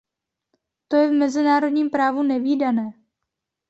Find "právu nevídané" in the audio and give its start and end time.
1.89-2.93